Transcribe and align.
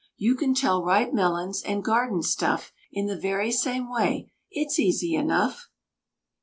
You 0.17 0.33
can 0.33 0.55
tell 0.55 0.83
ripe 0.83 1.13
melons 1.13 1.61
and 1.61 1.83
garden 1.83 2.23
stuff 2.23 2.73
In 2.91 3.05
the 3.05 3.15
very 3.15 3.51
same 3.51 3.87
way 3.91 4.31
it's 4.49 4.79
easy 4.79 5.13
enough." 5.13 5.67